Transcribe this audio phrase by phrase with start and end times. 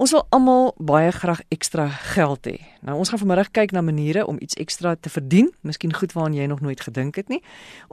[0.02, 1.84] Ons wil almal baie graag ekstra
[2.16, 2.56] geld hê.
[2.82, 6.34] Nou ons gaan vanmiddag kyk na maniere om iets ekstra te verdien, miskien goed waaraan
[6.34, 7.38] jy nog nooit gedink het nie.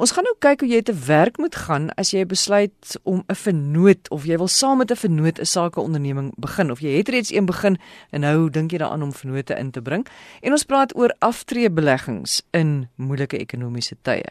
[0.00, 3.36] Ons gaan nou kyk hoe jy te werk moet gaan as jy besluit om 'n
[3.36, 7.32] vennoot of jy wil saam met 'n vennoot 'n sakeonderneming begin of jy het reeds
[7.32, 7.76] een begin
[8.10, 10.06] en nou dink jy daaraan om vennote in te bring.
[10.40, 14.24] En ons praat oor aftreebeleggings in moeilike ekonomiese tye.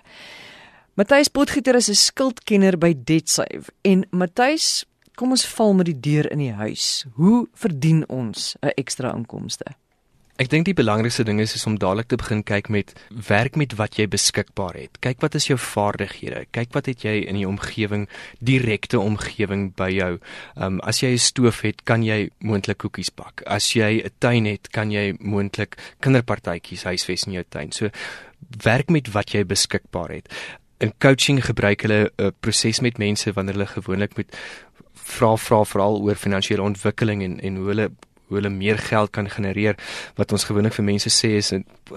[0.96, 4.85] Matthys Potgieter is 'n skuldkenner by DebtSave en Matthys
[5.17, 7.07] Kom ons val met die deur in die huis.
[7.18, 9.65] Hoe verdien ons 'n ekstra inkomste?
[10.37, 12.93] Ek dink die belangrikste ding is, is om dadelik te begin kyk met
[13.27, 14.99] werk met wat jy beskikbaar het.
[15.01, 16.45] Kyk wat is jou vaardighede.
[16.51, 18.07] Kyk wat het jy in die omgewing,
[18.40, 20.20] direkte omgewing by jou.
[20.55, 23.41] Um as jy 'n stoof het, kan jy moontlik koekies bak.
[23.48, 27.71] As jy 'n tuin het, kan jy moontlik kinderpartytjies huisves in jou tuin.
[27.71, 27.90] So
[28.63, 30.29] werk met wat jy beskikbaar het.
[30.79, 34.38] In coaching gebruik hulle 'n proses met mense wanneer hulle gewoonlik met
[35.08, 37.90] vra vra veral oor finansiële ontwikkeling en en hoe hulle
[38.27, 39.75] hoe hulle meer geld kan genereer
[40.15, 41.53] wat ons gewoonlik vir mense sê is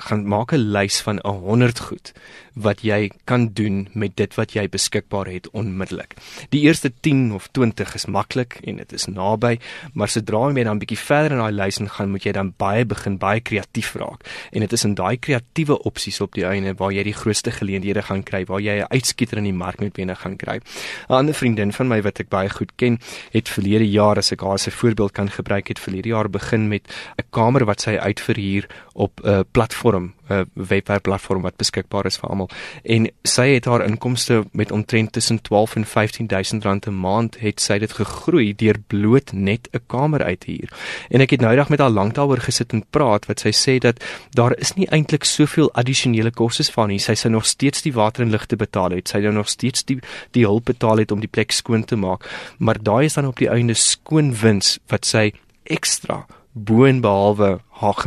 [0.06, 2.12] gaan maak 'n lys van 'n 100 goed
[2.54, 6.14] wat jy kan doen met dit wat jy beskikbaar het onmiddellik.
[6.50, 9.58] Die eerste 10 of 20 is maklik en dit is naby,
[9.94, 12.84] maar sodra jy dan 'n bietjie verder in daai lys gaan, moet jy dan baie
[12.84, 14.24] begin baie kreatief raak.
[14.52, 18.02] En dit is in daai kreatiewe opsies op die einde waar jy die grootste geleenthede
[18.02, 20.60] gaan kry, waar jy 'n uitskieter in die mark met binne gaan kry.
[21.08, 22.98] 'n Ander vriendin van my wat ek baie goed ken,
[23.30, 26.68] het verlede jaar as ek haar as 'n voorbeeld kan gebruik, het verlede jaar begin
[26.68, 32.06] met 'n kamer wat sy uitverhuur op 'n uh, platform 'n webwerf platform wat beskikbaar
[32.06, 32.50] is vir almal
[32.82, 37.60] en sy het haar inkomste met omtrent tussen 12 en 15000 rand 'n maand het
[37.60, 40.69] sy dit gegroei deur bloot net 'n kamer uit huur.
[41.08, 43.78] En ek het nou eendag met haar lank daaroor gesit en praat wat sy sê
[43.78, 46.98] dat daar is nie eintlik soveel addisionele kostes van nie.
[46.98, 49.08] Sy sê nog steeds die water en ligte betaal het.
[49.08, 49.98] Sy het nog steeds die
[50.31, 52.28] die hulp betaal het om die plek skoon te maak.
[52.58, 55.32] Maar daai is dan op die einde skoon wins wat sy
[55.70, 57.98] ekstra boonbehalwe haar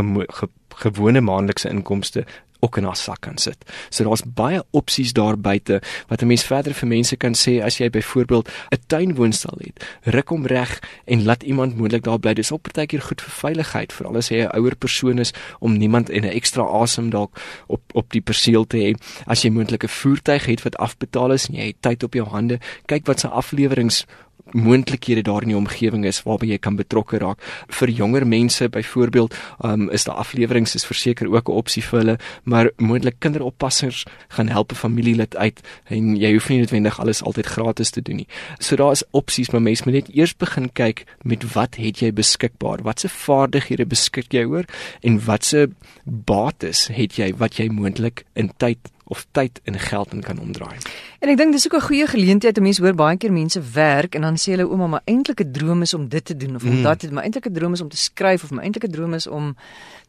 [0.84, 2.26] gewone maandelikse inkomste
[2.64, 3.60] ook in haar sak kan sit.
[3.90, 7.78] So daar's baie opsies daar buite wat 'n mens verder vir mense kan sê as
[7.78, 12.34] jy byvoorbeeld 'n tuinwoonstel het, ruk hom reg en laat iemand moontlik daar bly.
[12.34, 16.10] Dis ook partykeer goed vir veiligheid, veral as jy 'n ouer persoon is om niemand
[16.10, 18.96] en 'n ekstra asem dalk op op die perseel te hê.
[19.26, 22.28] As jy moontlik 'n voertuig het wat afbetaal is en jy het tyd op jou
[22.28, 24.06] hande, kyk wat se afleweringe
[24.52, 27.42] moontlikhede daar in die omgewing is waarby jy kan betrokke raak.
[27.70, 32.18] Vir jonger mense byvoorbeeld, um, is daar afleweringe is verseker ook 'n opsie vir hulle,
[32.44, 37.46] maar moontlik kinderoppassers gaan help 'n familielid uit en jy hoef nie noodwendig alles altyd
[37.46, 38.28] gratis te doen nie.
[38.60, 42.14] So daar is opsies, maar mens moet net eers begin kyk met wat het jy
[42.14, 42.84] beskikbaar?
[42.84, 44.66] Watse vaardighede beskik jy oor
[45.02, 45.70] en watse
[46.04, 48.78] bates het jy wat jy moontlik in tyd
[49.14, 50.78] of tyd en geld in kan omdraai.
[51.24, 54.16] En ek dink dis ook 'n goeie geleentheid om mense hoor baie keer mense werk
[54.16, 56.78] en dan sê hulle ouma maar eintlike droom is om dit te doen of om
[56.78, 56.84] mm.
[56.84, 59.28] dat te doen, maar eintlike droom is om te skryf of my eintlike droom is
[59.28, 59.56] om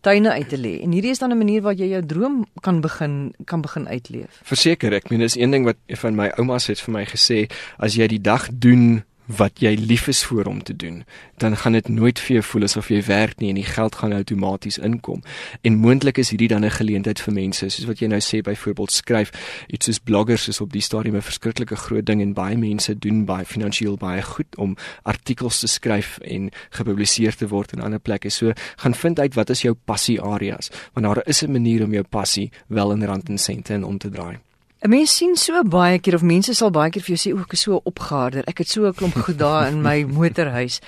[0.01, 0.81] tuine uit te lê.
[0.83, 4.41] En hierdie is dan 'n manier waar jy jou droom kan begin kan begin uitleef.
[4.43, 7.47] Verseker, ek meen dis een ding wat een van my oumas het vir my gesê,
[7.79, 11.05] as jy die dag doen wat jy lief is vir om te doen,
[11.41, 14.13] dan gaan dit nooit vir jou voel asof jy werk nie en die geld gaan
[14.13, 15.23] outomaties inkom.
[15.65, 18.93] En moontlik is hierdie dan 'n geleentheid vir mense, soos wat jy nou sê byvoorbeeld
[18.93, 19.31] skryf,
[19.69, 23.25] iets soos bloggers is op die stadium 'n verskriklike groot ding en baie mense doen
[23.25, 28.31] baie finansiëel baie goed om artikels te skryf en gepubliseer te word in ander plekke.
[28.31, 31.93] So gaan vind uit wat is jou passie areas, want daar is 'n manier om
[31.93, 34.39] jou passie wel in rand en sente in om te draai.
[34.85, 37.41] 'n Mens sien so baie keer of mense sal baie keer vir jou sê o,
[37.41, 38.45] ek is so opgeharder.
[38.47, 40.81] Ek het so 'n klomp goed daar in my motorhuis.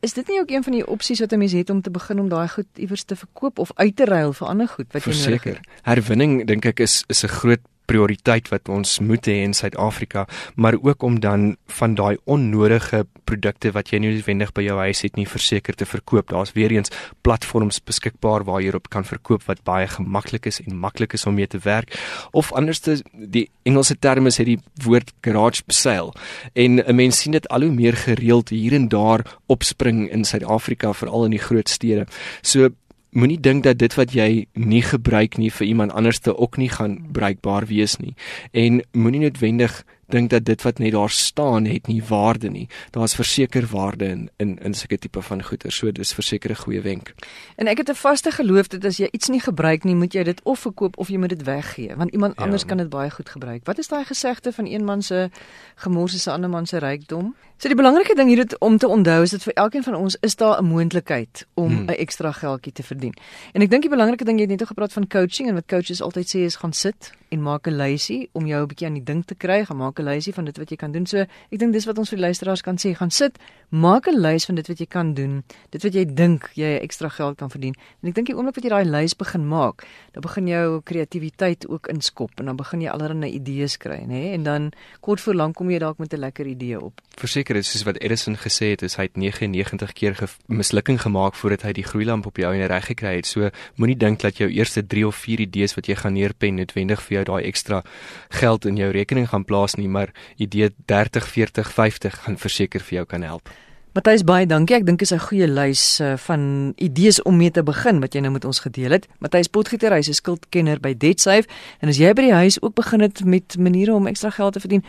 [0.00, 2.20] Is dit nie ook een van die opsies wat 'n mens het om te begin
[2.20, 5.12] om daai goed iewers te verkoop of uit te ruil vir ander goed wat jy
[5.12, 5.60] nodig het?
[5.82, 7.60] Herwinning dink ek is is 'n groot
[7.92, 13.72] prioriteit wat ons moet hê in Suid-Afrika, maar ook om dan van daai onnodige produkte
[13.76, 16.32] wat jy nie noodwendig by jou huis het nie verseker te verkoop.
[16.32, 16.92] Daar's weer eens
[17.26, 21.36] platforms beskikbaar waar jy op kan verkoop wat baie gemaklik is en maklik is om
[21.38, 21.96] mee te werk.
[22.32, 26.12] Of anderste die Engelse term is het die woord garage sale.
[26.54, 30.92] En 'n mens sien dit al hoe meer gereeld hier en daar opspring in Suid-Afrika,
[30.92, 32.06] veral in die groot stede.
[32.42, 32.68] So
[33.12, 36.70] moenie dink dat dit wat jy nie gebruik nie vir iemand anders te ook nie
[36.72, 38.14] gaan bruikbaar wees nie.
[38.52, 39.82] En moenie noodwendig
[40.12, 42.68] dink dat dit wat net daar staan het nie waarde nie.
[42.90, 45.72] Daar's verseker waarde in in in sulke tipe van goeder.
[45.72, 47.14] So dis verseker 'n goeie wenk.
[47.56, 50.22] En ek het 'n vaste geloof dat as jy iets nie gebruik nie, moet jy
[50.22, 52.42] dit of verkoop of jy moet dit weggee, want iemand ja.
[52.42, 53.64] anders kan dit baie goed gebruik.
[53.64, 55.30] Wat is daai gesegde van een man se
[55.74, 57.34] gemors is 'n ander man se rykdom?
[57.56, 60.36] So die belangrike ding hier om te onthou is dat vir elkeen van ons is
[60.36, 61.72] daar 'n moontlikheid om.
[61.72, 61.88] 'n hmm.
[61.88, 63.14] ekstra geldjie te verdien.
[63.52, 66.02] En ek dink die belangrike ding jy het net gepraat van coaching en wat coaches
[66.02, 69.04] altyd sê is gaan sit en maak 'n lysie om jou 'n bietjie aan die
[69.04, 71.06] ding te kry, gaan maak 'n lysie van dit wat jy kan doen.
[71.06, 73.38] So ek dink dis wat ons vir die luisteraars kan sê, gaan sit,
[73.70, 77.08] maak 'n lys van dit wat jy kan doen, dit wat jy dink jy ekstra
[77.08, 77.74] geld kan verdien.
[78.02, 81.68] En ek dink die oomblik wat jy daai lys begin maak, dan begin jou kreatiwiteit
[81.68, 84.32] ook inskop en dan begin jy allerlei idees kry, nê?
[84.34, 87.00] En dan kort voor lank kom jy dalk met 'n lekker idee op.
[87.16, 91.34] Verseker is soos wat Edison gesê het, is hy het 99 keer ge mislukking gemaak
[91.34, 93.26] voordat hy die gloeilamp op jou en reg gekry het.
[93.26, 97.02] So moenie dink dat jou eerste 3 of 4 idees wat jy gaan neerpen noodwendig
[97.02, 97.82] vir jou daai ekstra
[98.28, 103.02] geld in jou rekening gaan plaas nie, maar idee 30, 40, 50 gaan verseker vir
[103.02, 103.48] jou kan help.
[103.92, 104.78] Matthys baie dankie.
[104.78, 108.14] Ek dink dit is 'n goeie lys uh, van idees om mee te begin wat
[108.14, 109.06] jy nou met ons gedeel het.
[109.20, 111.46] Matthys Potgieter, hy's 'n skuldkenner by DebtSafe
[111.80, 114.60] en as jy by die huis ook begin het met maniere om ekstra geld te
[114.60, 114.84] verdien,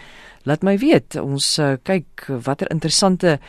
[0.45, 1.19] laat my weet.
[1.19, 3.39] Ons uh, kyk watter interessante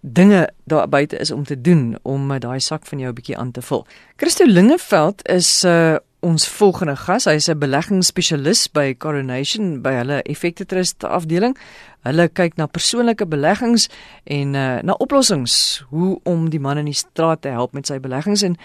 [0.00, 3.38] dinge daar buite is om te doen om uh, daai sak van jou 'n bietjie
[3.38, 3.86] aan te vul.
[4.16, 7.24] Christo Lingeveld is uh, ons volgende gas.
[7.24, 11.56] Hy's 'n beleggingsspesialis by Coronation by hulle Effekte Trust afdeling.
[12.02, 13.88] Hulle kyk na persoonlike beleggings
[14.24, 18.00] en uh, na oplossings hoe om die man in die straat te help met sy
[18.00, 18.56] beleggings en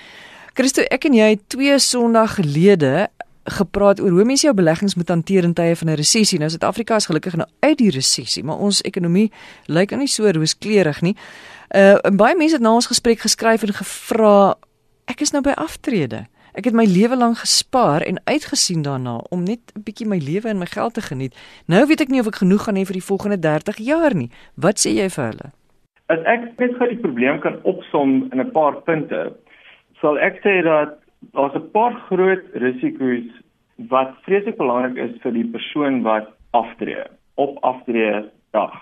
[0.57, 3.09] Christo, ek en jy het twee Sondag gelede
[3.47, 6.39] gepraat oor hoe mense jou beleggings moet hanteer in tye van 'n resessie.
[6.39, 9.31] Nou Suid-Afrika is gelukkig nou uit die resessie, maar ons ekonomie
[9.65, 11.15] lyk nou nie so rooskleurig nie.
[11.75, 14.55] Uh baie mense het na ons gesprek geskryf en gevra
[15.05, 16.25] ek is nou by aftrede.
[16.53, 20.49] Ek het my lewe lank gespaar en uitgesien daarna om net 'n bietjie my lewe
[20.49, 21.35] en my geld te geniet.
[21.67, 24.29] Nou weet ek nie of ek genoeg gaan hê vir die volgende 30 jaar nie.
[24.55, 25.51] Wat sê jy vir hulle?
[26.07, 29.33] As ek net gou die probleem kan opsom in 'n paar punte,
[30.01, 33.27] sal ek sê dat daar's 'n paar groot risiko's
[33.89, 37.03] wat vreeslik belangrik is vir die persoon wat aftree
[37.35, 38.73] op aftree dag.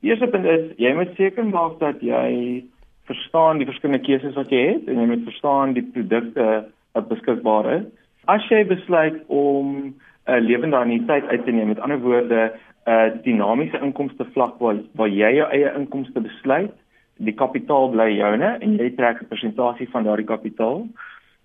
[0.00, 2.64] Die eerste punt is jy moet seker maak dat jy
[3.08, 6.48] verstaan die verskillende keuses wat jy het en jy moet verstaan die produkte
[6.94, 7.86] wat beskikbaar is.
[8.26, 9.94] As jy besluit om 'n
[10.28, 12.52] uh, lewende anniteit uit te neem, met ander woorde,
[12.86, 16.74] 'n uh, dinamiese inkomste vlak waar waar jy jou eie inkomste besluit,
[17.16, 20.86] die kapitaal bly joune en jy trek 'n persentasie van daardie kapitaal,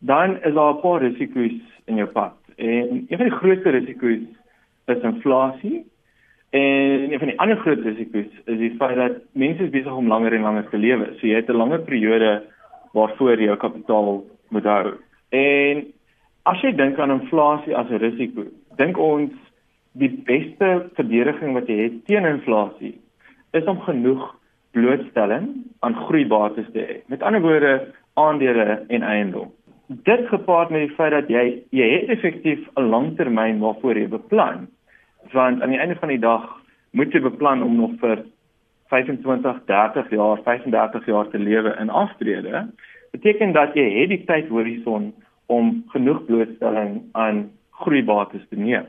[0.05, 2.35] dan is daar 'n paar risiko's in jou pad.
[2.55, 4.27] En een van die grootste risiko's
[4.85, 5.85] is inflasie.
[6.49, 10.33] En een van die ander groot risiko's is die feit dat mense besig om langer
[10.33, 11.05] en langer te lewe.
[11.17, 12.43] So jy het 'n langer periode
[12.93, 14.93] waarvoor jy jou kapitaal moet hou.
[15.29, 15.85] En
[16.43, 18.43] as jy dink aan inflasie as 'n risiko,
[18.75, 19.31] dink ons
[19.91, 23.01] die beste verdediging wat jy het teen inflasie
[23.51, 24.35] is om genoeg
[24.71, 25.47] blootstelling
[25.79, 27.01] aan groeibates te hê.
[27.07, 29.51] Met ander woorde, aandele en eiendom.
[29.87, 34.67] Dit gepaard met die feit dat jy jy het effektief 'n langtermyn waarvoor jy beplan.
[35.31, 38.23] Want aan die einde van die dag moet jy beplan om nog vir
[38.87, 42.67] 25, 30 jaar, 35 jaar te lewe in aftrede
[43.11, 45.13] beteken dat jy het die tydhorison
[45.45, 48.85] om genoeg blootstelling aan groeibates te neem.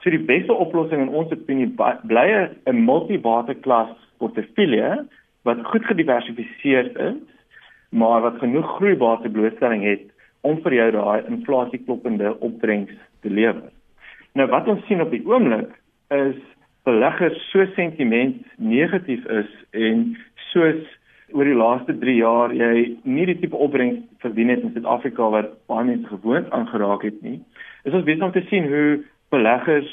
[0.00, 1.68] So die beste oplossing in ons opinie
[2.06, 5.06] bly 'n multibate klas portefeulje
[5.42, 7.20] wat goed gediversifiseer is,
[7.90, 10.08] maar wat genoeg groeibate blootstelling het
[10.46, 12.94] om vir jou daai inflasiekloppende opbrengs
[13.24, 13.68] te lewer.
[14.38, 15.72] Nou wat ons sien op die oomblik
[16.14, 16.38] is
[16.88, 20.10] beleggers so sentiment negatief is en
[20.50, 20.80] soos
[21.36, 25.52] oor die laaste 3 jaar jy nie die tipe opbrengs verdien het in Suid-Afrika wat
[25.70, 27.38] baie mense gewoond aangeraak het nie.
[27.84, 29.90] Is ons besig om te sien hoe beleggers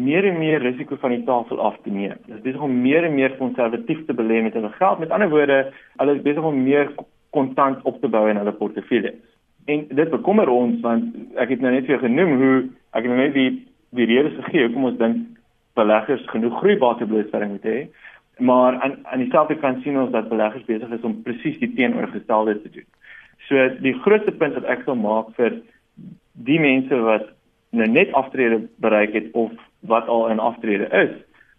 [0.00, 2.16] meer en meer risiko van die tafel af te neem.
[2.26, 5.02] Hulle is besig om meer en meer konservatief te belê met hulle geld.
[5.02, 5.58] Met ander woorde,
[6.00, 6.88] hulle is besig om meer
[7.36, 9.20] kontant op te bou in hulle portefeuilles.
[9.70, 12.54] En dit bekommer ons want ek het nou net vir genoem hoe
[12.90, 13.50] ek het nou net die
[13.98, 15.26] die redes gegee hoekom ons dink
[15.78, 17.78] beleggers genoeg groeibate blootstelling moet hê
[18.40, 22.56] maar aan aan dieselfde kant sien ons dat beleggers besig is om presies die teenoorgestelde
[22.62, 22.86] te doen.
[23.48, 25.58] So die grootste punt wat ek wil maak vir
[26.48, 27.28] die mense wat
[27.76, 29.52] nou net aftrede bereik het of
[29.92, 31.12] wat al in aftrede is,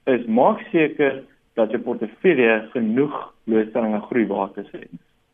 [0.09, 1.21] is maak seker
[1.59, 3.15] dat jou portefeulje genoeg
[3.45, 4.89] blootstelling aan groeibates het.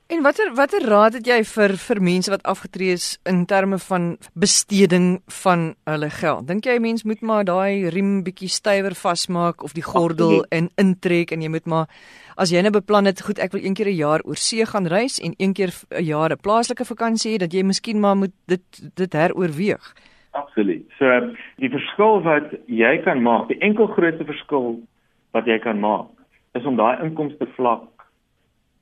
[0.08, 4.06] En watter watter raad het jy vir vir mense wat afgetree is in terme van
[4.40, 5.08] besteding
[5.42, 6.46] van hulle geld?
[6.48, 10.70] Dink jy 'n mens moet maar daai riem bietjie stywer vasmaak of die gordel en
[10.78, 11.88] intrek en jy moet maar
[12.38, 14.88] as jy nou beplan het, goed, ek wil een keer 'n jaar oor see gaan
[14.88, 18.34] reis en een keer 'n jaar 'n plaaslike vakansie hê, dat jy miskien maar moet
[18.48, 19.94] dit dit heroorweeg.
[20.32, 20.86] Absoluut.
[21.00, 24.80] So die verskil wat jy kan maak, die enkel grootste verskil
[25.34, 26.08] wat jy kan maak,
[26.54, 27.97] is om daai inkomste vlak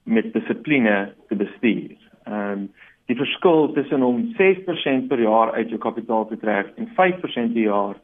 [0.05, 1.95] met dissipline te bestuur.
[2.25, 2.67] Ehm um,
[3.05, 7.61] die verskil tussen om 6% per jaar uit jou kapitaal te trek en 5% per
[7.61, 7.99] jaar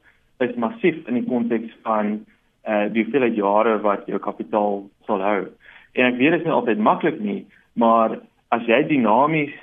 [0.45, 2.19] is massief in die konteks van
[2.61, 5.47] eh uh, die hoeveelheid jare wat jou kapitaal sal hou.
[5.93, 9.55] En ek weet dit is nie altyd maklik nie, maar as jy dinamies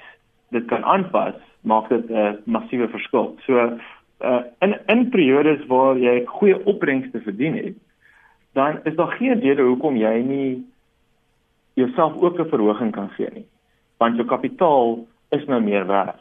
[0.50, 3.36] dit kan aanpas, maak dit 'n uh, massiewe verskil.
[3.46, 3.78] So
[4.20, 7.76] uh, in in periodes waar jy goeie opbrengste verdien het,
[8.52, 10.66] dan is daar geen rede hoekom jy nie
[11.78, 13.46] jouself ook 'n verhoging kan gee nie.
[13.98, 16.20] Want jou kapitaal is nou meer werd.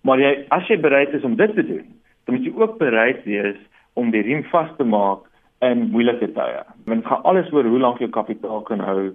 [0.00, 1.86] Maar jy as jy bereid is om dit te doen,
[2.24, 3.56] dan moet jy ook bereid wees
[3.92, 5.20] om die riem vas te maak
[5.58, 6.62] in moeilike tye.
[6.84, 9.14] Want dit gaan alles oor hoe lank jou kapitaal kan hou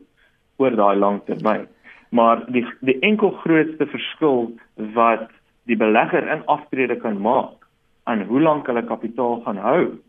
[0.57, 1.67] oor daai lang termyn.
[2.09, 5.29] Maar die die enkel grootste verskil wat
[5.65, 7.67] die belegger in aftrede kan maak
[8.03, 9.99] aan hoe lank hulle kapitaal gaan hou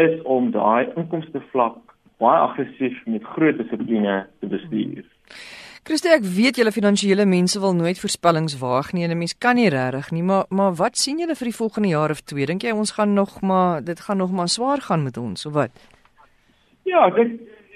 [0.00, 1.91] is om daai inkomste vlak
[2.22, 5.04] baie aggressief met groot dissipline te bestuur.
[5.82, 9.56] Christo, ek weet julle finansiële mense wil nooit voorspellings waag nie en 'n mens kan
[9.56, 12.46] nie regtig nie, maar maar wat sien julle vir die volgende jaar of twee?
[12.46, 15.52] Dink jy ons gaan nog maar dit gaan nog maar swaar gaan met ons of
[15.52, 15.72] wat?
[16.84, 17.16] Ja, ek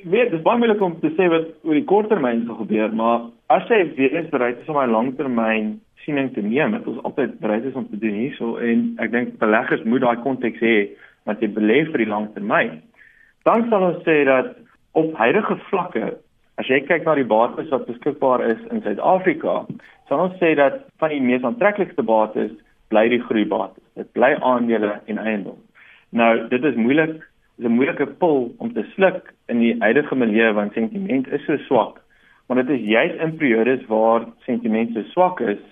[0.05, 3.67] weet dis baie moeilik om te sê wat oor die korttermyn sal gebeur, maar as
[3.69, 7.65] jy weer eens bereid is om 'n langtermyn siening te neem, het ons altyd bereid
[7.65, 10.77] is om te doen hierso en ek dink beleggers moet daai konteks hê
[11.27, 12.83] wat jy belê vir die langtermyn.
[13.47, 14.57] Dan sal ons sê dat
[14.99, 16.07] op huidige vlakke,
[16.59, 19.61] as jy kyk na die bates wat beskikbaar is in Suid-Afrika,
[20.11, 22.51] sal ons sê dat van die mees aantreklikste bates
[22.91, 23.83] bly die groeibates.
[23.95, 25.61] Dit bly aandele en eiendom.
[26.11, 27.21] Nou, dit is moeilik
[27.59, 31.57] is 'n moeilike pil om te sluk in die huidige milieu want sentiment is so
[31.57, 32.03] swak.
[32.47, 35.63] Maar dit is juis in periodes waar sentiment so swak is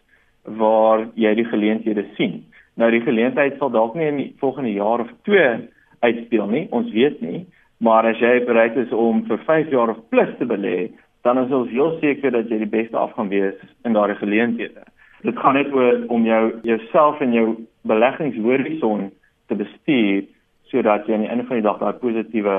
[0.44, 2.44] waar jy die geleenthede sien.
[2.76, 5.68] Nou die geleentheid sal dalk nie in die volgende jaar of 2
[6.00, 7.46] uitspeel nie, ons weet nie,
[7.84, 10.88] maar as jy bereid is om vir 5 jaar of plus te belê,
[11.24, 14.84] dan is ons heel seker dat jy die beste af gaan wees in daardie geleenthede.
[15.24, 17.46] Dit gaan net oor om jou jouself en jou
[17.88, 19.10] beleggingshorison
[19.48, 20.24] te bestuur
[20.72, 22.56] sodat jy aan die einde van die dag daai positiewe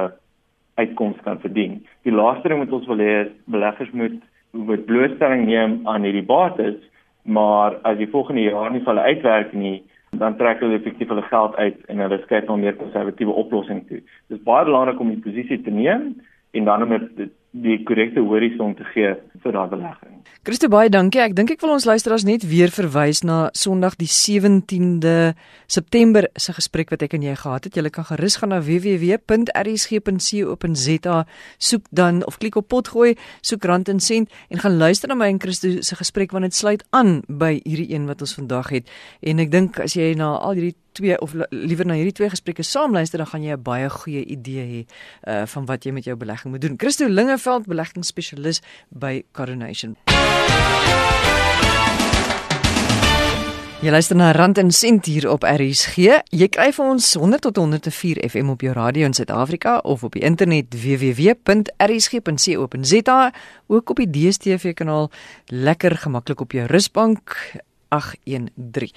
[0.81, 1.79] uitkoms kan verdien.
[2.05, 4.21] Die laaste ding wat ons wil hê is beleggers moet
[4.55, 6.77] moet blootstelling neem aan hierdie bates,
[7.27, 9.81] maar as die volgende jaar nie vir hulle uitwerk nie,
[10.17, 14.01] dan trek hulle effektief hulle geld uit en hulle skep nou meer konservatiewe oplossings toe.
[14.29, 16.13] Dit is baie belangrik om die posisie te neem
[16.55, 20.15] en dan om dit die korrekte horison te gee vir daardie belegging.
[20.45, 21.21] Christo baie dankie.
[21.23, 25.33] Ek dink ek wil ons luisteraars net weer verwys na Sondag die 17de
[25.71, 27.75] September se gesprek wat ek en jy gehad het.
[27.79, 29.25] Jy kan gerus gaan na www.rsg.co.za,
[31.57, 35.29] soek dan of klik op potgooi, soek rand en sent en gaan luister na my
[35.31, 38.85] en Christo se gesprek want dit sluit aan by hierdie een wat ons vandag het.
[39.23, 42.63] En ek dink as jy na al hierdie twee of liewer na hierdie twee gesprekke
[42.63, 44.81] saam luister dan gaan jy 'n baie goeie idee hê
[45.31, 46.75] uh van wat jy met jou belegging moet doen.
[46.77, 49.95] Christo Lingeveld, beleggingsspesialis by Coronation.
[53.85, 55.95] Jy luister na Rand en Sent hier op RSG.
[56.33, 60.17] Jy kry vir ons 100 tot 104 FM op jou radio in Suid-Afrika of op
[60.17, 61.73] die internet www.rsg.co.za,
[63.67, 65.11] ook op die DStv kanaal
[65.53, 67.37] lekker gemaklik op jou rusbank
[67.95, 68.91] 0813.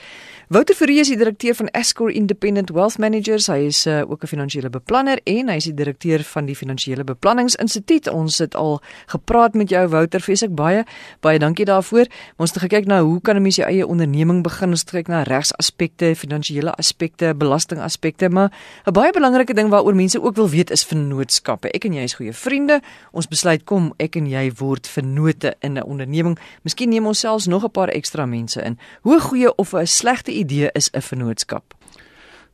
[0.48, 3.46] Wouter Fourie is die direkteur van Escor Independent Wealth Managers.
[3.46, 7.04] Hy is uh, ook 'n finansiële beplanner en hy is die direkteur van die Finansiële
[7.04, 8.08] Beplanningsinstituut.
[8.08, 10.84] Ons het al gepraat met jou Wouter, vreeslik baie.
[11.20, 12.06] Baie dankie daarvoor.
[12.36, 14.70] Ons het gekyk na hoe kan 'n mens jou eie onderneming begin?
[14.70, 18.50] Ons het gekyk na regsaspekte, finansiële aspekte, belastingaspekte, maar
[18.86, 21.70] 'n baie belangrike ding waaroor mense ook wil weet is vennootskappe.
[21.70, 22.80] Ek en jy is goeie vriende.
[23.12, 26.38] Ons besluit kom ek en jy word vennote in 'n onderneming.
[26.62, 28.78] Miskien neem ons selfs nog 'n paar ekstra mense in.
[29.02, 31.74] Hoe goeie of 'n slegte idee is 'n vennootskap?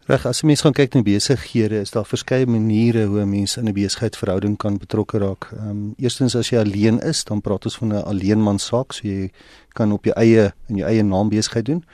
[0.05, 3.57] Reg, as jy mens gaan kyk na besighede, is daar verskeie maniere hoe 'n mens
[3.57, 5.49] in 'n besigheidsverhouding kan betrokke raak.
[5.53, 9.09] Ehm um, eerstens as jy alleen is, dan praat ons van 'n alleenman saak, so
[9.09, 9.31] jy
[9.73, 11.85] kan op jou eie in jou eie naam besigheid doen.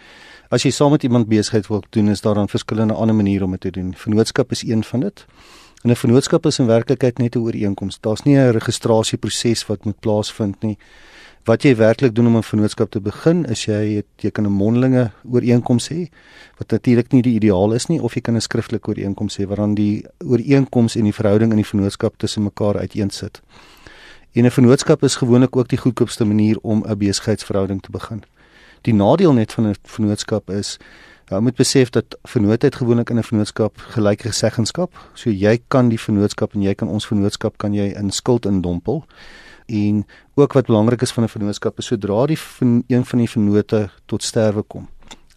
[0.51, 3.51] As jy saam met iemand besigheid wil doen, is daar dan verskillende ander maniere om
[3.51, 3.95] dit te doen.
[3.95, 5.27] Vennootskap is een van dit.
[5.83, 8.01] En 'n vennootskap is in werklikheid net 'n ooreenkoms.
[8.01, 10.79] Daar's nie 'n registrasieproses wat moet plaasvind nie.
[11.45, 14.53] Wat jy werklik doen om 'n vennootskap te begin, is jy het, jy kan 'n
[14.53, 16.09] mondelinge ooreenkoms hê
[16.59, 19.75] wat natuurlik nie die ideaal is nie of jy kan 'n skriftelike ooreenkoms hê waaraan
[19.75, 23.41] die ooreenkoms en die verhouding in die vennootskap tussen mekaar uiteensit.
[24.33, 28.23] En 'n vennootskap is gewoonlik ook die goedkoopste manier om 'n besigheidsverhouding te begin.
[28.81, 30.79] Die nadeel net van 'n vennootskap is
[31.31, 36.01] jy moet besef dat vennootheid gewoonlik in 'n vennootskap gelyke geseggenskap, so jy kan die
[36.01, 39.05] vennootskap en jy kan ons vennootskap kan jy in skuld indompel.
[39.67, 43.29] En ook wat belangrik is van 'n vennootskap is sodra die van, een van die
[43.29, 44.89] vennote tot sterwe kom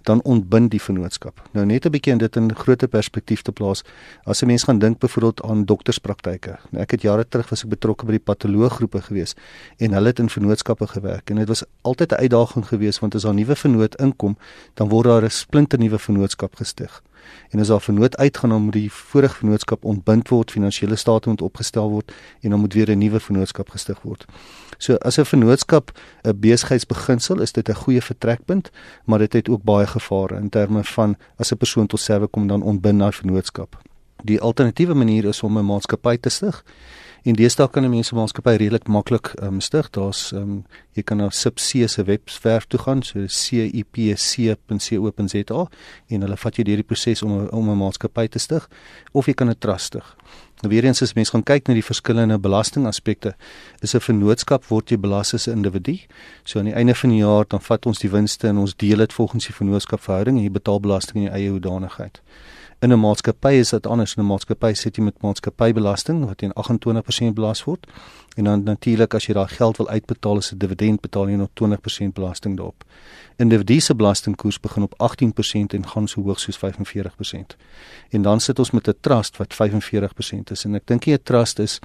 [0.03, 1.41] dan ontbind die vennootskap.
[1.51, 3.83] Nou net 'n bietjie in dit in groter perspektief te plaas.
[4.23, 6.57] As 'n mens gaan dink byvoorbeeld aan dokterspraktyke.
[6.69, 9.35] Nou ek het jare terug was ek betrokke by die patolooggroepe gewees
[9.77, 13.25] en hulle het in vennootskappe gewerk en dit was altyd 'n uitdaging geweest want as
[13.25, 14.37] 'n nuwe vennoot inkom,
[14.73, 17.01] dan word daar 'n splinter nuwe vennootskap gestig
[17.49, 21.89] en as daar vernoot uitgaan om die vorige vennootskap ontbind word, finansiële state moet opgestel
[21.89, 22.11] word
[22.41, 24.25] en dan moet weer 'n nuwe vennootskap gestig word.
[24.77, 25.91] So as 'n vennootskap
[26.23, 28.71] 'n besigheidsbeginsel is dit 'n goeie vertrekpunt,
[29.05, 32.47] maar dit het ook baie gevare in terme van as 'n persoon tot serwe kom
[32.47, 33.81] dan ontbind na vennootskap.
[34.23, 36.63] Die alternatiewe manier is om 'n maatskappy te stig
[37.23, 39.89] En deesdae kan 'n mens 'n maatskappy redelik maklik um, stig.
[39.89, 44.09] Daar's um, jy kan na SIPC se webwerf toe gaan, so cipc.co.za
[46.07, 48.69] en hulle vat jou deur die proses om om 'n maatskappy te stig
[49.11, 50.15] of jy kan 'n trust stig.
[50.61, 53.35] Nou weer eens as mens gaan kyk na die verskillende belastingaspekte,
[53.79, 55.99] is 'n vennootskap word jy belas as 'n individu.
[56.43, 58.97] So aan die einde van die jaar dan vat ons die winste en ons deel
[58.97, 62.21] dit volgens die vennootskapverhouding en jy betaal belasting in jou eie hoedanigheid.
[62.83, 64.15] In 'n maatskappy is dit anders.
[64.15, 67.87] In 'n maatskappy sit jy met maatskappybelasting wat teen 28% belas word.
[68.35, 71.49] En dan natuurlik as jy daai geld wil uitbetaal as 'n dividend, betaal jy nog
[71.53, 72.83] 20% belasting daarop.
[73.35, 77.57] Individue se belastingkoers begin op 18% en gaan so hoog soos 45%.
[78.09, 81.59] En dan sit ons met 'n trust wat 45% is en ek dink 'n trust
[81.59, 81.79] is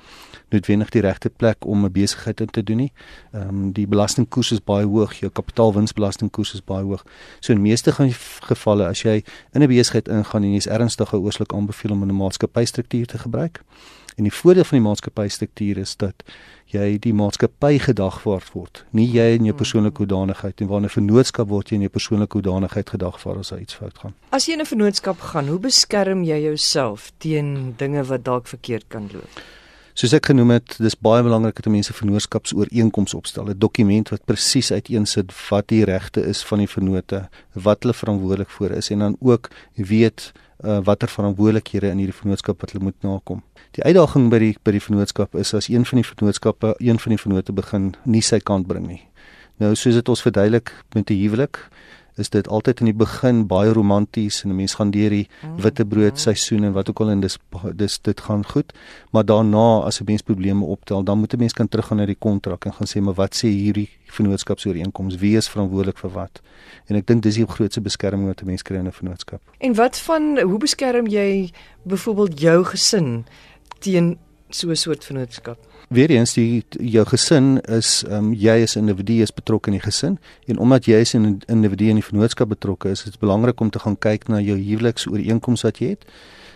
[0.49, 2.93] noodwendig die regte plek om 'n besigheid in te doen nie.
[3.33, 7.05] Ehm um, die belastingkoers is baie hoog, jou kapitaalwinsbelastingkoers is baie hoog.
[7.41, 7.93] So in meeste
[8.41, 12.17] gevalle as jy in 'n besigheid ingaan en jy is ernstig geoorsaak aanbeveel om 'n
[12.17, 13.63] maatskappystruktuur te gebruik.
[14.19, 16.25] En die voordeel van die maatskappystruktuur is dat
[16.75, 19.61] jy die maatskappy gedagvaard word, nie jy in jou hmm.
[19.61, 23.79] persoonlike hoedanigheid en wanneer 'n vennootskap word jy in jou persoonlike hoedanigheid gedagvaard as iets
[23.79, 24.15] fout gaan.
[24.31, 28.85] As jy in 'n vennootskap gaan, hoe beskerm jy jouself teen dinge wat dalk verkeerd
[28.89, 29.41] kan loop?
[29.99, 34.71] Soos ek genoem het, dis baie belangrik dat mense vennootskapsooreenkomste opstel, 'n dokument wat presies
[34.71, 39.17] uiteensit wat die regte is van die vennote, wat hulle verantwoordelik voor is en dan
[39.19, 40.33] ook weet
[40.65, 43.43] uh, watter verantwoordelikhede in hierdie vennootskap wat hulle moet nakom.
[43.75, 47.11] Die uitdaging by die by die vennootskap is as een van die vennootskappe, een van
[47.11, 49.03] die vennote begin nie sy kant bring nie.
[49.59, 51.59] Nou soos dit ons verduidelik met die huwelik,
[52.19, 55.61] is dit altyd in die begin baie romanties en 'n mens gaan deur die mm,
[55.63, 56.23] witbrood mm.
[56.27, 57.39] seisoen en wat ook al en dis
[57.75, 58.73] dis dit gaan goed.
[59.11, 62.19] Maar daarna as 'n mens probleme optel dan moet 'n mens kan teruggaan na die
[62.19, 65.17] kontrak en gaan sê maar wat sê hierdie vennootskapsooreenkoms?
[65.17, 66.41] Wie is verantwoordelik vir wat?
[66.87, 69.41] En ek dink dis die grootste beskerming wat 'n mens kry in 'n vennootskap.
[69.59, 71.51] En wat van hoe beskerm jy
[71.83, 73.25] byvoorbeeld jou gesin
[73.79, 78.79] teen so 'n soort vennootskap Weereens die jou gesin is ehm um, jy is 'n
[78.79, 82.49] individu is betrokke in die gesin en omdat jy is 'n individu in die vennootskap
[82.49, 86.05] betrokke is dit belangrik om te gaan kyk na jou huweliksooreenkoms wat jy het.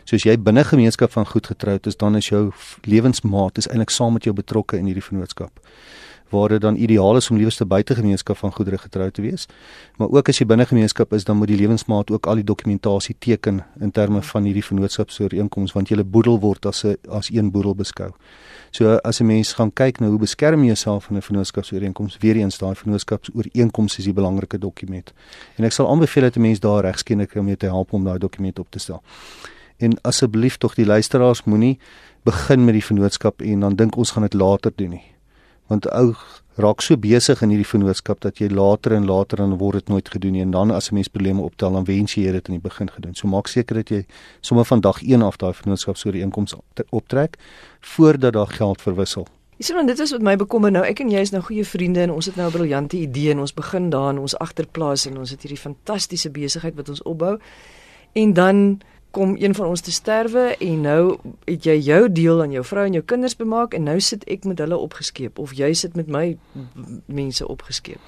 [0.05, 4.13] Soos jy binne gemeenskap van goed getroud is, dan is jou lewensmaat is eintlik saam
[4.13, 5.51] met jou betrokke in hierdie vennootskap
[6.33, 9.47] waar dit dan ideaal is om liewerste buite gemeenskap van goedere getrou te wees.
[9.97, 13.17] Maar ook as jy binne gemeenskap is, dan moet die lewensmaat ook al die dokumentasie
[13.19, 17.75] teken in terme van hierdie vennootskapsooreenkoms want jy boedel word as 'n as een boedel
[17.75, 18.11] beskou.
[18.71, 22.37] So as 'n mens gaan kyk na hoe beskerm jy jouself in 'n vennootskapsooreenkoms, weer
[22.37, 25.13] eens daai vennootskapsooreenkoms is die belangrike dokument.
[25.57, 28.19] En ek sal aanbeveel dat 'n mens daar regskenner om jou te help om daai
[28.19, 29.03] dokument op te stel.
[29.77, 31.79] En asseblief tog die luisteraars moenie
[32.23, 35.12] begin met die vennootskap en dan dink ons gaan dit later doen nie
[35.73, 36.13] want ou
[36.61, 40.09] raak so besig in hierdie vennootskap dat jy later en later dan word dit nooit
[40.15, 42.69] gedoen nie en dan as 'n mens probleme optel dan wens jy dit in die
[42.69, 43.15] begin gedoen.
[43.15, 44.05] So maak seker dat jy
[44.41, 46.59] sommer van dag 1 af daai vennootskap so die inkomste
[46.91, 47.37] optrek
[47.81, 49.27] voordat daar geld verwissel.
[49.59, 50.85] So, dit is wat my bekommer nou.
[50.85, 53.39] Ek en jy is nou goeie vriende en ons het nou 'n briljante idee en
[53.39, 57.39] ons begin daar in ons agterplaas en ons het hierdie fantastiese besigheid wat ons opbou.
[58.13, 58.81] En dan
[59.13, 61.03] kom een van ons te sterwe en nou
[61.45, 64.47] het jy jou deel aan jou vrou en jou kinders bemaak en nou sit ek
[64.49, 66.25] met hulle opgeskeep of jy sit met my
[67.07, 68.01] mense opgeskeep.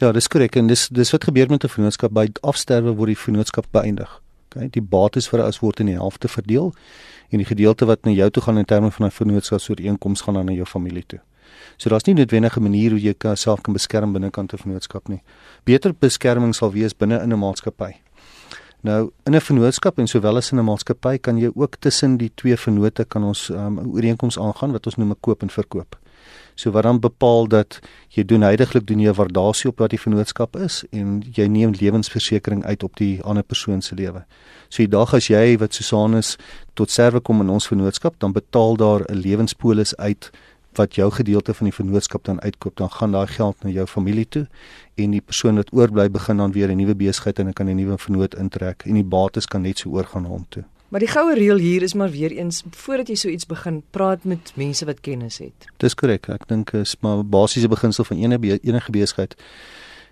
[0.00, 3.22] Ja, dis korrek en dis dis wat gebeur met 'n vennootskap by afsterwe word die
[3.24, 4.22] vennootskap beëindig.
[4.46, 6.72] Okay, die bates vir as word in die helfte verdeel
[7.30, 10.24] en die gedeelte wat na jou toe gaan in terme van 'n vennootskap soort inkomste
[10.24, 11.20] gaan dan na jou familie toe.
[11.76, 15.08] So daar's nie noodwendig 'n manier hoe jy jouself kan beskerm binne kant 'n vennootskap
[15.08, 15.22] nie.
[15.64, 18.05] Beter beskerming sal wees binne in 'n maatskappy.
[18.86, 22.30] Nou in 'n vennootskap en sowel as in 'n maatskappy kan jy ook tussen die
[22.34, 25.96] twee vennote kan ons um, ooreenkomste aangaan wat ons noem 'n koop en verkoop.
[26.54, 30.00] So wat dan bepaal dat jy doen heidaglik doen jy 'n waardasie op wat die
[30.00, 34.24] vennootskap is en jy neem lewensversekering uit op die ander persoon se lewe.
[34.68, 36.36] So die dag as jy wat Susanus
[36.74, 40.30] tot serwe kom in ons vennootskap, dan betaal daar 'n lewenspolis uit
[40.76, 44.28] wat jou gedeelte van die vennootskap dan uitkoop, dan gaan daai geld na jou familie
[44.28, 44.46] toe
[44.94, 47.98] en die persoon wat oorbly begin dan weer 'n nuwe besigheid en kan 'n nuwe
[47.98, 50.64] vennoot intrek en die bates kan net so oorgaan na hom toe.
[50.88, 54.24] Maar die goue reël hier is maar weer eens voordat jy so iets begin, praat
[54.24, 55.66] met mense wat kennis het.
[55.82, 56.28] Dis korrek.
[56.28, 59.34] Ek dink is maar basiese beginsel van enige enige besigheid.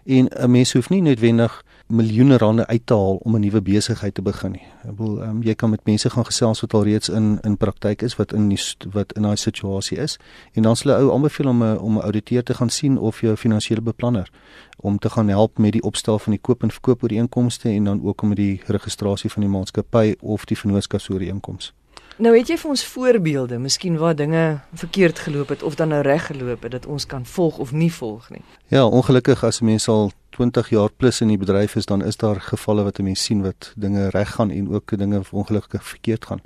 [0.05, 4.15] En 'n mens hoef nie noodwendig miljoene rande uit te haal om 'n nuwe besigheid
[4.15, 4.67] te begin nie.
[4.85, 8.03] Ek bedoel, um, jy kan met mense gaan gesels wat al reeds in in praktyk
[8.03, 8.59] is wat in die
[8.93, 10.19] wat in daai situasie is
[10.53, 13.37] en dan sal ou aanbeveel om 'n om 'n ouditeur te gaan sien of jou
[13.37, 14.31] finansiële beplanner
[14.77, 18.01] om te gaan help met die opstel van die koop en verkoop ooreenkomste en dan
[18.05, 21.73] ook om met die registrasie van die maatskappy of die vennootskapsooreenkoms.
[22.17, 26.03] Nou weet jy vir ons voorbeelde, miskien waar dinge verkeerd geloop het of dan nou
[26.07, 28.43] reg geloop het dat ons kan volg of nie volg nie.
[28.71, 32.41] Ja, ongelukkig as mense al 20 jaar plus in die bedryf is, dan is daar
[32.41, 36.41] gevalle wat 'n mens sien wat dinge reg gaan en ook dinge ongelukkig verkeerd gaan.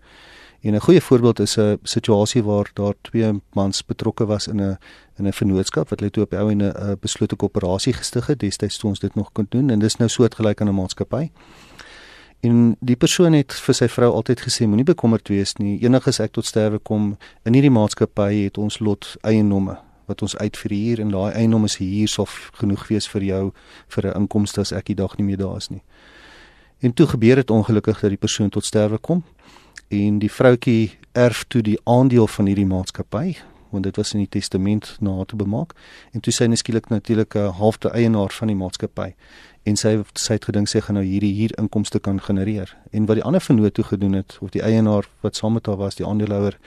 [0.60, 4.78] En 'n goeie voorbeeld is 'n situasie waar daar twee mans betrokke was in 'n
[5.16, 8.38] in 'n vennootskap wat hulle toe op die ou en 'n beslote koöperasie gestig het.
[8.38, 11.30] Destyds toe ons dit nog kon doen en dis nou soortgelyk aan 'n maatskappy.
[12.40, 15.80] En die persoon het vir sy vrou altyd gesê moenie bekommerd wees nie.
[15.80, 21.00] Enigiets ek tot sterwe kom in hierdie maatskappy het ons lot eienomme wat ons uitverhuur
[21.04, 22.26] en daai eiendom is hier sou
[22.60, 23.42] genoeg wees vir jou
[23.94, 25.82] vir 'n inkomste as ek die dag nie meer daar is nie.
[26.80, 29.24] En toe gebeur dit ongelukkig dat die persoon tot sterwe kom
[29.88, 33.36] en die vroutjie erf toe die aandeel van hierdie maatskappy
[33.70, 35.74] want dit was in die testament na te bemaak
[36.12, 39.14] en toe sy neskielik natuurlik 'n halfte eienaar van die maatskappy
[39.62, 43.16] en sy sy het gedink sy gaan nou hierdie hier inkomste kan genereer en wat
[43.16, 46.06] die ander vennoot toe gedoen het of die eienaar wat saam met haar was die
[46.06, 46.58] aandeelhouer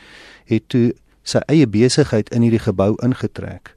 [0.46, 3.76] het toe sy eie besigheid in hierdie gebou ingetrek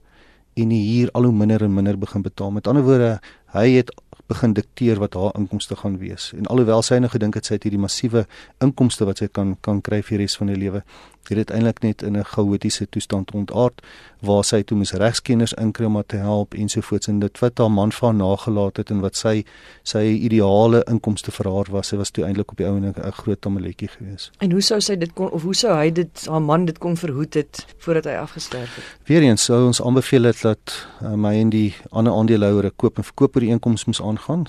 [0.55, 2.53] en hier al hoe minder en minder begin betaal.
[2.55, 3.19] Met ander woorde,
[3.55, 3.91] hy het
[4.31, 6.31] begin dikteer wat haar inkomste gaan wees.
[6.37, 8.25] En alhoewel sy nou gedink het sy het hierdie massiewe
[8.65, 10.85] inkomste wat sy kan kan kry vir die res van haar lewe,
[11.29, 13.83] het dit eintlik net in 'n chaotiese toestand ontaard
[14.21, 17.71] waar sy toe moes regskenners inkry om haar te help ensovoorts en dit wat haar
[17.71, 19.45] man van nagelaat het en wat sy
[19.83, 23.13] sy ideale inkomste vir haar was, sy was toe eintlik op die ou en 'n
[23.13, 24.31] groot tamaletjie gewees.
[24.39, 26.97] En hoe sou sy dit kon of hoe sou hy dit haar man dit kon
[26.97, 28.85] verhoed het voordat hy afgesterf het?
[29.05, 33.37] Weereens sou ons aanbeveel het dat uh, my en die ander aandeelhouers koop en verkoop
[33.37, 34.47] oor die inkomste moes aangaan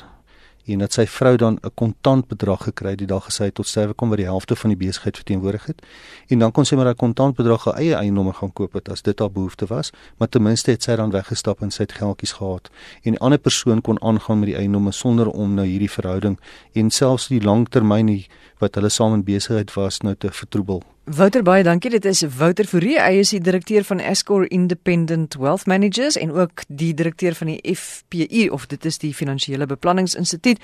[0.65, 3.93] en dat sy vrou dan 'n kontant bedrag gekry het die dag gesê tot sterwe
[3.93, 5.81] kom wat die helfte van die besigheid verteenwoordig het.
[6.27, 9.01] En dan kon sy maar daai kontant bedrag haar eie eiendomme gaan koop het as
[9.01, 12.31] dit haar behoefte was maar ten minste het sy dan weggestap en sy het geldjies
[12.31, 12.69] gehad.
[13.03, 16.39] En 'n ander persoon kon aangaan met die eiendomme sonder om nou hierdie verhouding
[16.73, 18.25] en selfs die langtermyn
[18.59, 21.91] wat hulle saam in besigheid was nou te vertroebel Wouter baie dankie.
[21.93, 26.63] Dit is Wouter Fourie, hy is die direkteur van Escor Independent Wealth Managers en ook
[26.65, 30.57] die direkteur van die FPI of dit is die Finansiële Beplanningsinstituut.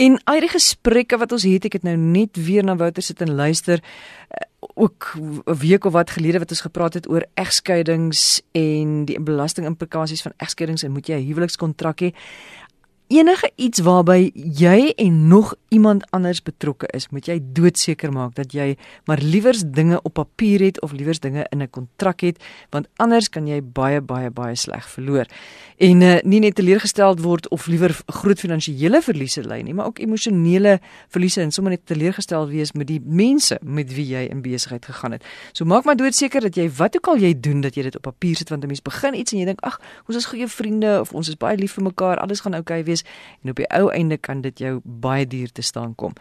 [0.00, 3.20] En al die gesprekke wat ons het, ek het nou net weer na Wouter sit
[3.20, 8.40] en luister eh, ook 'n week of wat gelede wat ons gepraat het oor egskeidings
[8.52, 12.14] en die belastingimplikasies van egskeidings en moet jy 'n huwelikskontrak hê?
[13.08, 18.52] Enige iets waarby jy en nog iemand anders betrokke is, moet jy doodseker maak dat
[18.54, 18.76] jy
[19.08, 23.28] maar liewers dinge op papier het of liewers dinge in 'n kontrak het, want anders
[23.28, 25.26] kan jy baie baie baie sleg verloor.
[25.76, 29.98] En uh, nie net teleurgesteld word of liewer groot finansiële verliese ly nie, maar ook
[29.98, 34.84] emosionele verliese en sommer net teleurgesteld wees met die mense met wie jy in besigheid
[34.84, 35.24] gegaan het.
[35.52, 38.02] So maak maar doodseker dat jy wat ook al jy doen dat jy dit op
[38.02, 41.00] papier sit want 'n mens begin iets en jy dink ag, ons is goeie vriende
[41.00, 42.93] of ons is baie lief vir mekaar, alles gaan oukei okay wees
[43.42, 46.12] en op die ou einde kan dit jou baie duur te staan kom.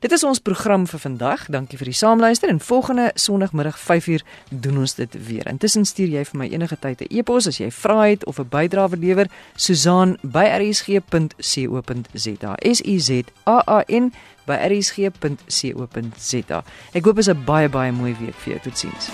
[0.00, 1.46] Dit is ons program vir vandag.
[1.52, 5.46] Dankie vir die saamluister en volgende Sondagmiddag 5uur doen ons dit weer.
[5.46, 8.48] Intussen stuur jy vir my enige tyd 'n e-pos as jy vra het of 'n
[8.48, 9.26] bydrae wil lewer.
[9.56, 12.54] Susan@rsg.co.za.
[12.62, 14.12] S U Z A A N
[14.46, 16.64] by rsg.co.za.
[16.92, 18.60] Ek hoop dit is 'n baie baie mooi week vir jou.
[18.62, 19.10] Totsiens.